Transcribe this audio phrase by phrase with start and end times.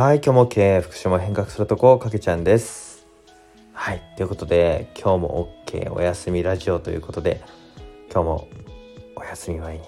[0.00, 3.04] はい、今日も経営、福祉も変革するとこ、かけちゃんです。
[3.72, 7.42] はい、ということで、今日も OK お休みラジオということで、
[8.08, 8.48] 今日も
[9.16, 9.80] お休み前に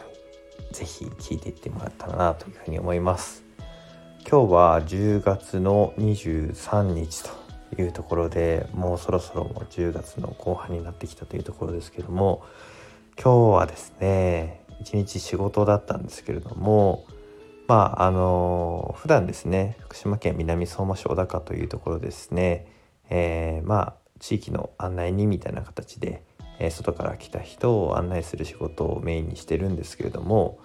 [0.72, 3.44] ぜひ聞いていってもらったらなというふうに思います。
[4.28, 7.22] 今日は10月の23日
[7.76, 12.42] というところで、もうそろそろもう10月の後半になってきたというところですけども、
[13.16, 17.06] 今日はですね、一日仕事だったんですけれども、
[17.70, 22.66] まああの普段ですね福島県南相馬市小高というところですね、
[23.10, 26.24] えーまあ地域の案内人みたいな形で、
[26.58, 30.58] えー外から来た人を案内する仕事をメインにしてるんですけれども、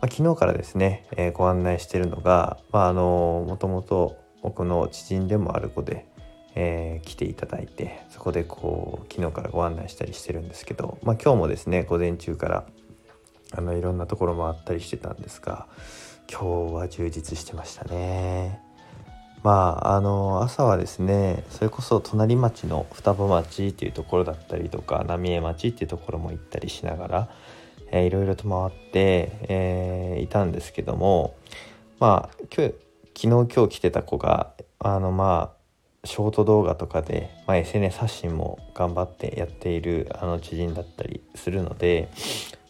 [0.00, 6.06] まあ、昨日からですね、えーご案内してるのが、まあ、のもともと僕の知人でもある子で、
[6.54, 12.66] え来ていただいてそこでこう昨日からご案内したりしてるんですけど、まあ、今日もですね午前中から
[13.50, 15.66] あのいろんなところ回ったりしてたんですが
[16.30, 18.60] 今日は充実してましたね。
[19.42, 27.28] まああの朝はですねそれこそ隣町の双葉町っていうところだったりとか浪江町っていうところも行ったりしながら、
[27.90, 31.34] えーいろいろと回って、えーいたんですけども
[31.98, 32.74] まあ今日
[33.16, 35.58] 昨日今日来てた子があのまあ
[36.06, 42.08] ショート動画とかで、まあ、SNS 発信も頑張ってやっているあの知人だったりするので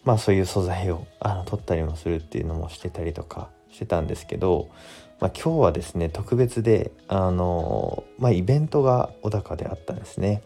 [0.03, 4.69] まあそういう素材をあの撮ったりもするっていうのもしてたりとかしてたんですけど、
[5.19, 10.41] まあ、今日はですね特別であの、まあ、イベントが小高であったんですね。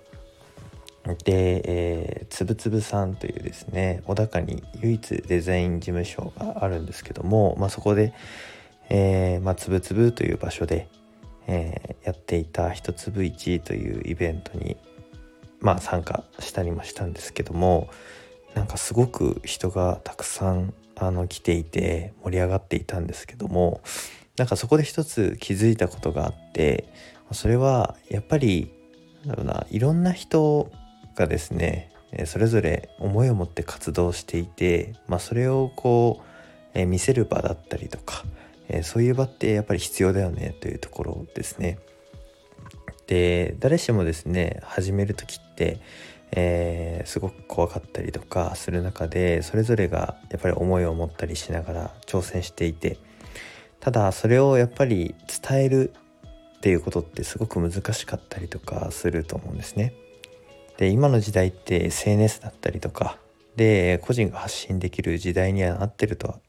[1.25, 8.13] で、えーつぶつぶさんというですね小高に唯一デザイン事務所があるんですけども、まあ、そこで、
[8.89, 10.87] えーまあ、つぶつぶという場所で、
[11.47, 14.77] えーやっていた「一粒一」というイベントに、
[15.61, 17.89] まあ、参加したりもしたんですけども
[18.55, 23.81] なんかすごく人がたくさんあの来ていて盛り上がっていたんですけども
[24.37, 26.91] なんかそこで一つ気づいたことがあって
[27.31, 28.71] それはやっぱり
[29.25, 30.71] なんだろうないろんな人
[31.15, 31.91] がですね
[32.25, 36.23] それぞれ思いを持って活動していて、まあ、それをこう、
[36.75, 38.23] えー見せる場だったりとか、
[38.69, 41.79] えーそういう場ってやっぱり必要だよねというところですね。
[43.07, 45.79] で誰しもですね始める時って、
[46.35, 52.97] えーすごく怖かったりとかする中でそれぞれがやっぱり思いを持ったりしながら挑戦していて
[53.79, 55.93] ただそれをやっぱり伝える
[56.57, 59.93] っていうことってすごく難しかったりとかすると思うんですね。
[60.77, 63.17] で今の時代って SNS だったりとか
[63.55, 66.39] で個人が発信できる時代にはなってるとは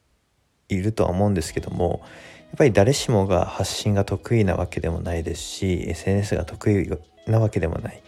[0.68, 6.88] いるとは思うんですけどもやっぱり誰しもが発信が得意なわけでもないですし SNS が得意
[7.30, 8.02] なわけでもない、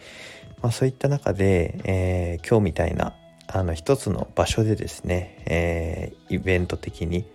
[0.61, 3.13] まあ、そういった中で、えー今日みたいな
[3.47, 7.25] あの一つの場所でですね、えーイベント的に、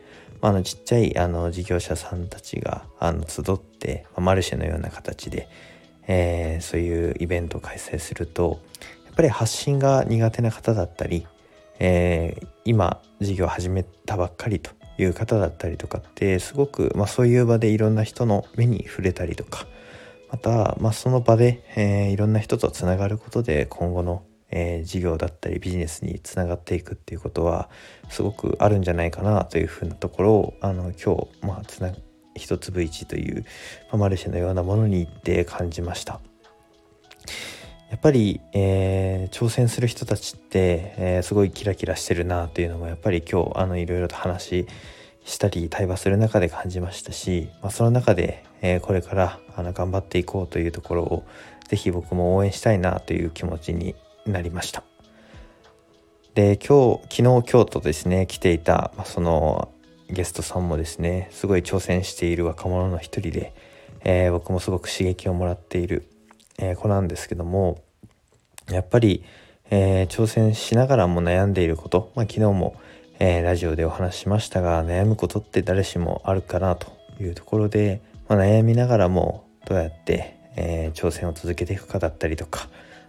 [0.41, 5.49] まあ、あのちっちゃいあの事業者さんたちがあの集って、まあマルシェのような形で、
[6.06, 8.61] えーそういうイベントを開催すると
[9.06, 11.27] やっぱり発信が苦手な方だったり、
[11.78, 19.66] えー今事業始めたばっかりという方だったりとかってすごく、まあ、そういう場でいろんな人の目に触れたりとか
[20.32, 27.69] また、まあ、その場で、えーいろんな人とつながることで今後の、えー事業だったりビジネスにつながっていくっていうことは
[28.09, 31.93] すごくあるんじゃないかなというふうなところをあの今日、まあ、つな
[32.34, 33.44] 一粒一という、
[33.91, 36.20] まあマルシェのようなものに行って感じました。
[37.91, 44.66] やっぱり、えー挑戦する人たちって、えーすごいキラキラしてるなというのもやっぱり今日あのいろいろと話
[45.25, 51.25] したり対話する中で感じましたし、まあ、その中で、えーこれからあの頑張っていこうというところを
[51.69, 53.94] ぜひ僕も応援したいなという気持ちに
[54.27, 54.82] なりました。
[56.34, 59.71] で今日昨日今日とですね来ていた、まあ、その
[60.09, 63.55] ゲストさんもですねすごい挑戦している若者の一人で、
[64.05, 66.09] えー僕もすごく刺激をもらっている、
[66.59, 67.82] えー子なんですけども
[68.71, 69.25] やっぱり、
[69.71, 72.77] えー挑戦しながらも悩んでいること、まあ、昨日も、
[73.24, 76.90] えーラジオでお話ししましたが悩むことって誰しもあるかなと
[77.20, 82.69] いうところで、まあ、悩みながらもどうやって、えー挑戦を続けていくかだったりとか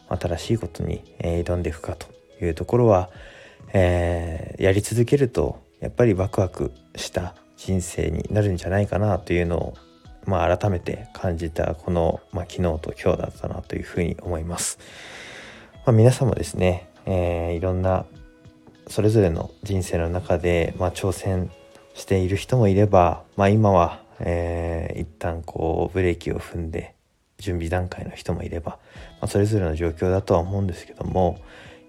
[0.09, 2.05] 新しいことに、えー挑んでいくかと
[2.45, 3.09] いうところは、
[3.73, 9.73] えやり続けるとやっぱりワクワクした人生になるんじゃないかなというのを、
[10.27, 14.77] まあ、改めて感じたこの、まあ、昨日と今日だったなというふうに思います。
[15.87, 18.05] まあ、皆さんもですね、えーいろんな
[18.87, 21.51] それぞれの人生の中で、まあ、挑戦
[21.93, 26.95] している人もいれば、まあ、今は、えー一旦こうブレーキを踏んで
[27.37, 28.77] 準備段階の人もいれば、ま
[29.21, 31.39] あ、それぞれの状況だとは思うんですけども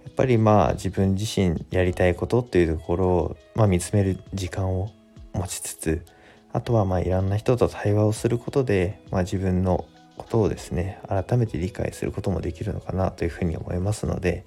[0.04, 4.90] やっぱりまあ自分自身やりたいことっていうところを、まあ、見つめる時間を
[5.32, 6.04] 持ちつつ
[6.52, 9.86] あとはまあいろんな人と対話をすることで、まあ、自分の
[10.16, 14.44] ことをですね改めて理解することもできるのかなというふうに思いますので、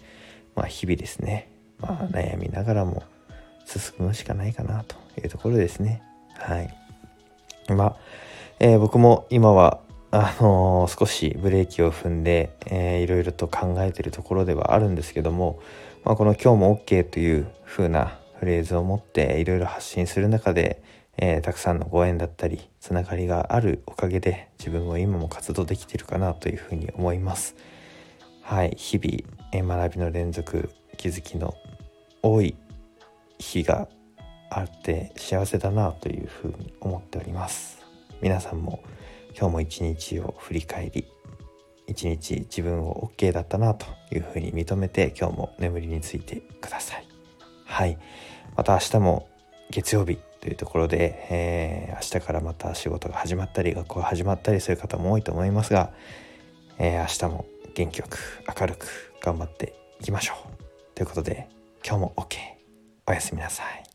[0.55, 3.03] まあ、日々ですね、まあ、悩みながらも
[3.65, 6.01] 進むしかないかなというところですね。
[6.35, 6.73] はい。
[7.69, 7.97] まあ、
[8.59, 9.79] えー、僕も今は
[10.09, 15.59] あのー、少しブレーキを踏んで、えー、いろいろと考えてるところではあるんですけども、
[16.05, 20.81] まあ、この「今日も OK」という風なフレーズを持っていろいろ発信する中で、
[21.17, 27.55] えー、たくさんのご縁だったりつながりがあるおかげで自分も今も活動できてるかなというふうに思います。
[28.43, 28.75] はい。
[28.77, 31.55] 日々、えー、学びの連続気づきの
[32.21, 32.55] 多い
[33.39, 33.87] 日が
[34.49, 37.85] あって幸せだなというふうに思っております。
[38.21, 38.83] 皆さんも
[39.37, 41.07] 今日も一日を振り返り
[41.87, 47.07] 一日自分を OK だったなというふうに認めて今日も眠りについてください。
[47.65, 47.97] はい。
[48.55, 49.29] また明日も
[49.69, 55.91] 月曜日というところで、えー、明日からまた仕事が始まったり学校が始まったりする方も多いと思いますが、
[56.77, 58.17] えー、明日も元気よく
[58.59, 60.56] 明るく頑張っていきましょう。
[60.97, 61.47] ということで
[61.85, 62.37] 今日も OK
[63.05, 63.86] おやすみなさい。